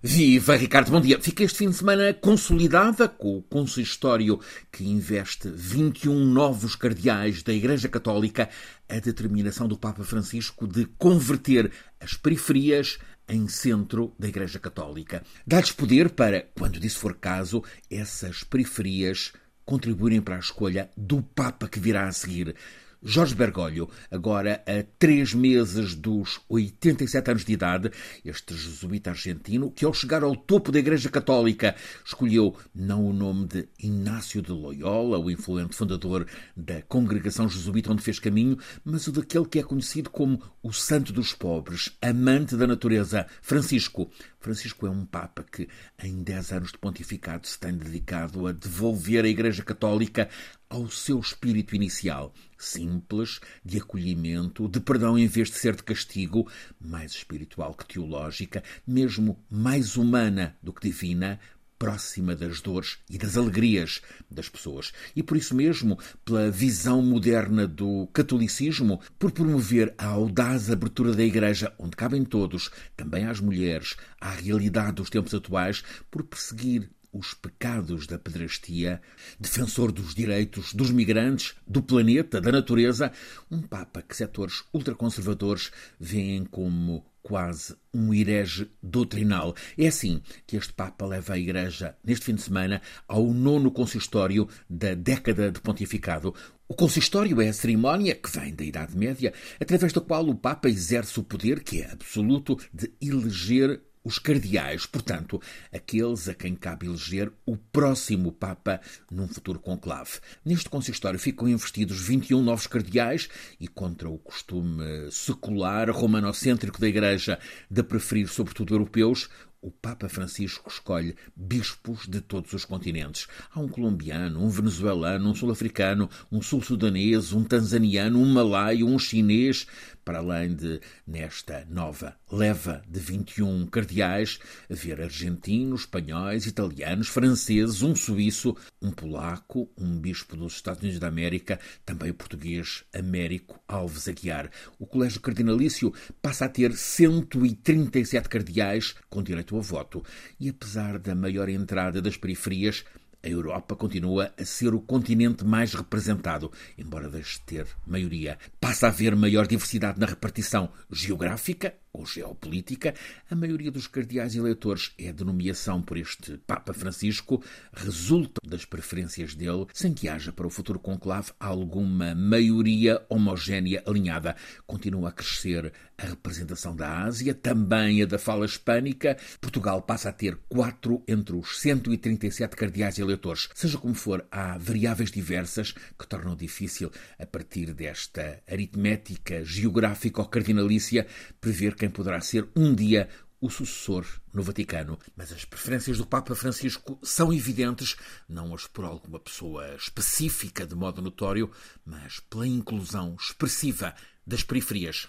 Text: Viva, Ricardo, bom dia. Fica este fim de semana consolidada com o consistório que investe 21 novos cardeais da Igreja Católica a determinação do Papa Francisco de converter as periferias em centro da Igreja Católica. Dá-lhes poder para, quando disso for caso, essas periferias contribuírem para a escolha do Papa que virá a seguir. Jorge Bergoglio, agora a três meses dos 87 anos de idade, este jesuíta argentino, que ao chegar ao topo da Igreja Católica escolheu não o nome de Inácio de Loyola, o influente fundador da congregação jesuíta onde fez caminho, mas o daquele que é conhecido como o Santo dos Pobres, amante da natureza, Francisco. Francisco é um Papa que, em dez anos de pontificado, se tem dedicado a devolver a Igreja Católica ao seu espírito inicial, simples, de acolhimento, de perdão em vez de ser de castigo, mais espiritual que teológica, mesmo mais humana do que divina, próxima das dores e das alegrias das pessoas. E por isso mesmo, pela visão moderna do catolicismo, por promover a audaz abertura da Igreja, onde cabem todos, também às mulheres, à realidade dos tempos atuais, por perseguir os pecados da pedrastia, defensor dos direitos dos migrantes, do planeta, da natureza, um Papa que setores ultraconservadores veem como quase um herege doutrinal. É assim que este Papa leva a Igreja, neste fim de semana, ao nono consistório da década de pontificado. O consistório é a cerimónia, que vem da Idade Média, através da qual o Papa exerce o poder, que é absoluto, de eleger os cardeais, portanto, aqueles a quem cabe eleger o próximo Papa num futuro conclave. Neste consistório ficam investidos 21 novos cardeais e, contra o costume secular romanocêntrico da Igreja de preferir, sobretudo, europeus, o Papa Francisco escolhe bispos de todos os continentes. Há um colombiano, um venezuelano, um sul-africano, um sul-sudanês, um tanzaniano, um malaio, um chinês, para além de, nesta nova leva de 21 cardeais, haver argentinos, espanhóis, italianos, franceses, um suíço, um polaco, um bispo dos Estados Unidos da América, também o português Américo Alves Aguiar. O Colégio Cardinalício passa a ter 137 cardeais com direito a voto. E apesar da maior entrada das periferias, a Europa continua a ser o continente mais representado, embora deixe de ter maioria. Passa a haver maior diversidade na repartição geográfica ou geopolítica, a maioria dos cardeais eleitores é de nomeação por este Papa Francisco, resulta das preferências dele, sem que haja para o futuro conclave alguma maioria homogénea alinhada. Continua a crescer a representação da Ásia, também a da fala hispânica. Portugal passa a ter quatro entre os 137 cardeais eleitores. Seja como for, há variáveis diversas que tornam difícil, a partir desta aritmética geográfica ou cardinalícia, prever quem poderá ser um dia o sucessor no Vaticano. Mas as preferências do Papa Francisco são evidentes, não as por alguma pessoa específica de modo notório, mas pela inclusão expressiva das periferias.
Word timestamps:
Viva, 0.00 0.54
Ricardo, 0.54 0.92
bom 0.92 1.00
dia. 1.00 1.20
Fica 1.20 1.42
este 1.42 1.58
fim 1.58 1.70
de 1.70 1.76
semana 1.76 2.14
consolidada 2.14 3.08
com 3.08 3.36
o 3.36 3.42
consistório 3.42 4.38
que 4.70 4.84
investe 4.84 5.48
21 5.48 6.24
novos 6.24 6.76
cardeais 6.76 7.42
da 7.42 7.52
Igreja 7.52 7.88
Católica 7.88 8.48
a 8.88 9.00
determinação 9.00 9.66
do 9.66 9.76
Papa 9.76 10.04
Francisco 10.04 10.68
de 10.68 10.84
converter 10.96 11.72
as 11.98 12.14
periferias 12.14 13.00
em 13.28 13.48
centro 13.48 14.14
da 14.16 14.28
Igreja 14.28 14.60
Católica. 14.60 15.24
Dá-lhes 15.44 15.72
poder 15.72 16.10
para, 16.10 16.46
quando 16.56 16.78
disso 16.78 17.00
for 17.00 17.16
caso, 17.16 17.64
essas 17.90 18.44
periferias 18.44 19.32
contribuírem 19.64 20.22
para 20.22 20.36
a 20.36 20.40
escolha 20.40 20.90
do 20.96 21.20
Papa 21.20 21.68
que 21.68 21.80
virá 21.80 22.06
a 22.06 22.12
seguir. 22.12 22.54
Jorge 23.00 23.34
Bergoglio, 23.34 23.88
agora 24.10 24.60
a 24.66 24.84
três 24.98 25.32
meses 25.32 25.94
dos 25.94 26.40
87 26.48 27.30
anos 27.30 27.44
de 27.44 27.52
idade, 27.52 27.92
este 28.24 28.54
jesuíta 28.56 29.10
argentino, 29.10 29.70
que 29.70 29.84
ao 29.84 29.94
chegar 29.94 30.24
ao 30.24 30.34
topo 30.34 30.72
da 30.72 30.80
Igreja 30.80 31.08
Católica 31.08 31.76
escolheu 32.04 32.56
não 32.74 33.06
o 33.06 33.12
nome 33.12 33.46
de 33.46 33.68
Inácio 33.78 34.42
de 34.42 34.50
Loyola, 34.50 35.16
o 35.16 35.30
influente 35.30 35.76
fundador 35.76 36.26
da 36.56 36.82
congregação 36.82 37.48
jesuíta 37.48 37.92
onde 37.92 38.02
fez 38.02 38.18
caminho, 38.18 38.58
mas 38.84 39.06
o 39.06 39.12
daquele 39.12 39.46
que 39.46 39.60
é 39.60 39.62
conhecido 39.62 40.10
como 40.10 40.42
o 40.60 40.72
Santo 40.72 41.12
dos 41.12 41.32
Pobres, 41.32 41.96
amante 42.02 42.56
da 42.56 42.66
natureza, 42.66 43.26
Francisco. 43.40 44.10
Francisco 44.40 44.86
é 44.86 44.90
um 44.90 45.04
Papa 45.04 45.44
que, 45.44 45.68
em 46.02 46.22
dez 46.22 46.52
anos 46.52 46.72
de 46.72 46.78
pontificado, 46.78 47.46
se 47.46 47.58
tem 47.58 47.72
dedicado 47.76 48.46
a 48.46 48.52
devolver 48.52 49.24
a 49.24 49.28
Igreja 49.28 49.62
Católica 49.62 50.28
ao 50.68 50.88
seu 50.90 51.18
espírito 51.18 51.74
inicial, 51.74 52.32
simples, 52.56 53.40
de 53.64 53.78
acolhimento, 53.78 54.68
de 54.68 54.80
perdão 54.80 55.18
em 55.18 55.26
vez 55.26 55.48
de 55.48 55.56
ser 55.56 55.74
de 55.74 55.82
castigo, 55.82 56.50
mais 56.80 57.12
espiritual 57.12 57.74
que 57.74 57.86
teológica, 57.86 58.62
mesmo 58.86 59.42
mais 59.50 59.96
humana 59.96 60.56
do 60.62 60.72
que 60.72 60.88
divina, 60.88 61.40
próxima 61.78 62.34
das 62.34 62.60
dores 62.60 62.98
e 63.08 63.16
das 63.16 63.36
alegrias 63.36 64.02
das 64.30 64.48
pessoas. 64.48 64.92
E 65.14 65.22
por 65.22 65.36
isso 65.36 65.54
mesmo, 65.54 65.98
pela 66.24 66.50
visão 66.50 67.00
moderna 67.00 67.66
do 67.66 68.08
catolicismo, 68.12 69.00
por 69.18 69.30
promover 69.30 69.94
a 69.96 70.06
audaz 70.06 70.70
abertura 70.70 71.14
da 71.14 71.22
Igreja, 71.22 71.72
onde 71.78 71.96
cabem 71.96 72.24
todos, 72.24 72.70
também 72.96 73.26
às 73.26 73.40
mulheres, 73.40 73.96
à 74.20 74.30
realidade 74.30 74.96
dos 74.96 75.10
tempos 75.10 75.34
atuais, 75.34 75.84
por 76.10 76.24
perseguir 76.24 76.90
os 77.12 77.34
pecados 77.34 78.06
da 78.06 78.18
pedrastia, 78.18 79.00
defensor 79.40 79.92
dos 79.92 80.14
direitos 80.14 80.74
dos 80.74 80.90
migrantes, 80.90 81.54
do 81.66 81.82
planeta, 81.82 82.40
da 82.40 82.52
natureza, 82.52 83.10
um 83.50 83.62
Papa 83.62 84.02
que 84.02 84.16
setores 84.16 84.62
ultraconservadores 84.72 85.70
veem 85.98 86.44
como 86.44 87.04
quase 87.28 87.76
um 87.92 88.12
herege 88.14 88.70
doutrinal. 88.82 89.54
É 89.76 89.86
assim 89.86 90.22
que 90.46 90.56
este 90.56 90.72
Papa 90.72 91.04
leva 91.04 91.34
a 91.34 91.38
Igreja, 91.38 91.94
neste 92.02 92.24
fim 92.24 92.34
de 92.34 92.40
semana, 92.40 92.80
ao 93.06 93.26
nono 93.34 93.70
consistório 93.70 94.48
da 94.68 94.94
década 94.94 95.52
de 95.52 95.60
pontificado. 95.60 96.34
O 96.66 96.74
consistório 96.74 97.40
é 97.42 97.48
a 97.48 97.52
cerimónia, 97.52 98.14
que 98.14 98.30
vem 98.30 98.54
da 98.54 98.64
Idade 98.64 98.96
Média, 98.96 99.34
através 99.60 99.92
da 99.92 100.00
qual 100.00 100.26
o 100.26 100.34
Papa 100.34 100.70
exerce 100.70 101.20
o 101.20 101.22
poder, 101.22 101.62
que 101.62 101.82
é 101.82 101.92
absoluto, 101.92 102.58
de 102.72 102.90
eleger 103.00 103.82
os 104.08 104.18
cardeais, 104.18 104.86
portanto, 104.86 105.40
aqueles 105.70 106.30
a 106.30 106.34
quem 106.34 106.54
cabe 106.54 106.86
eleger 106.86 107.30
o 107.44 107.58
próximo 107.58 108.32
Papa 108.32 108.80
num 109.10 109.28
futuro 109.28 109.60
conclave. 109.60 110.12
Neste 110.42 110.70
consistório 110.70 111.18
ficam 111.18 111.46
investidos 111.46 112.00
21 112.00 112.42
novos 112.42 112.66
cardeais 112.66 113.28
e, 113.60 113.68
contra 113.68 114.08
o 114.08 114.16
costume 114.16 114.82
secular 115.10 115.90
romanocêntrico 115.90 116.80
da 116.80 116.88
Igreja 116.88 117.38
de 117.70 117.82
preferir, 117.82 118.28
sobretudo, 118.28 118.72
europeus, 118.72 119.28
o 119.60 119.70
Papa 119.70 120.08
Francisco 120.08 120.70
escolhe 120.70 121.16
bispos 121.34 122.06
de 122.06 122.20
todos 122.20 122.52
os 122.52 122.64
continentes. 122.64 123.26
Há 123.52 123.60
um 123.60 123.68
colombiano, 123.68 124.40
um 124.40 124.48
venezuelano, 124.48 125.28
um 125.28 125.34
sul-africano, 125.34 126.08
um 126.30 126.40
sul-sudanês, 126.40 127.32
um 127.32 127.42
tanzaniano, 127.42 128.20
um 128.20 128.32
malaio, 128.32 128.86
um 128.86 128.98
chinês, 128.98 129.66
para 130.08 130.20
além 130.20 130.54
de, 130.54 130.80
nesta 131.06 131.66
nova 131.68 132.16
leva 132.32 132.82
de 132.88 132.98
21 132.98 133.66
cardeais, 133.66 134.38
haver 134.70 135.02
argentinos, 135.02 135.82
espanhóis, 135.82 136.46
italianos, 136.46 137.08
franceses, 137.08 137.82
um 137.82 137.94
suíço, 137.94 138.56
um 138.80 138.90
polaco, 138.90 139.70
um 139.76 140.00
bispo 140.00 140.34
dos 140.34 140.54
Estados 140.54 140.80
Unidos 140.80 140.98
da 140.98 141.08
América, 141.08 141.60
também 141.84 142.10
o 142.10 142.14
português 142.14 142.84
Américo 142.90 143.60
Alves 143.68 144.08
Aguiar. 144.08 144.50
O 144.78 144.86
Colégio 144.86 145.20
Cardinalício 145.20 145.92
passa 146.22 146.46
a 146.46 146.48
ter 146.48 146.72
137 146.72 148.30
cardeais 148.30 148.94
com 149.10 149.22
direito 149.22 149.58
a 149.58 149.60
voto. 149.60 150.02
E 150.40 150.48
apesar 150.48 150.98
da 150.98 151.14
maior 151.14 151.50
entrada 151.50 152.00
das 152.00 152.16
periferias, 152.16 152.82
a 153.22 153.28
Europa 153.28 153.74
continua 153.74 154.32
a 154.38 154.44
ser 154.44 154.74
o 154.74 154.80
continente 154.80 155.44
mais 155.44 155.74
representado, 155.74 156.50
embora 156.76 157.08
deixe 157.08 157.38
de 157.38 157.44
ter 157.44 157.66
maioria. 157.86 158.38
Passa 158.60 158.86
a 158.86 158.90
haver 158.90 159.16
maior 159.16 159.46
diversidade 159.46 159.98
na 159.98 160.06
repartição 160.06 160.70
geográfica 160.90 161.74
ou 161.92 162.06
geopolítica, 162.06 162.94
a 163.30 163.34
maioria 163.34 163.70
dos 163.70 163.86
cardeais 163.86 164.34
eleitores 164.34 164.92
é 164.98 165.12
de 165.12 165.24
nomeação 165.24 165.82
por 165.82 165.96
este 165.96 166.38
Papa 166.46 166.72
Francisco, 166.72 167.42
resulta 167.72 168.40
das 168.46 168.64
preferências 168.64 169.34
dele, 169.34 169.66
sem 169.72 169.92
que 169.92 170.08
haja 170.08 170.32
para 170.32 170.46
o 170.46 170.50
futuro 170.50 170.78
conclave 170.78 171.32
alguma 171.38 172.14
maioria 172.14 173.04
homogénea 173.08 173.82
alinhada. 173.86 174.36
Continua 174.66 175.08
a 175.08 175.12
crescer 175.12 175.72
a 175.96 176.06
representação 176.06 176.76
da 176.76 177.02
Ásia, 177.02 177.34
também 177.34 178.02
a 178.02 178.06
da 178.06 178.18
fala 178.18 178.46
hispânica. 178.46 179.16
Portugal 179.40 179.82
passa 179.82 180.10
a 180.10 180.12
ter 180.12 180.38
quatro 180.48 181.02
entre 181.08 181.34
os 181.34 181.60
137 181.60 182.56
cardeais 182.56 182.98
eleitores. 182.98 183.48
Seja 183.54 183.78
como 183.78 183.94
for, 183.94 184.24
há 184.30 184.56
variáveis 184.58 185.10
diversas 185.10 185.72
que 185.72 186.06
tornam 186.06 186.36
difícil, 186.36 186.92
a 187.18 187.26
partir 187.26 187.74
desta 187.74 188.40
aritmética 188.48 189.44
geográfica 189.44 190.20
ou 190.20 190.28
cardinalícia, 190.28 191.06
prever 191.40 191.74
quem 191.78 191.88
poderá 191.88 192.20
ser 192.20 192.48
um 192.54 192.74
dia 192.74 193.08
o 193.40 193.48
sucessor 193.48 194.04
no 194.32 194.42
Vaticano. 194.42 194.98
Mas 195.16 195.32
as 195.32 195.44
preferências 195.44 195.98
do 195.98 196.06
Papa 196.06 196.34
Francisco 196.34 196.98
são 197.02 197.32
evidentes, 197.32 197.96
não 198.28 198.54
as 198.54 198.66
por 198.66 198.84
alguma 198.84 199.20
pessoa 199.20 199.74
específica 199.74 200.66
de 200.66 200.74
modo 200.74 201.00
notório, 201.00 201.50
mas 201.84 202.20
pela 202.20 202.46
inclusão 202.46 203.16
expressiva 203.18 203.94
das 204.26 204.42
periferias. 204.42 205.08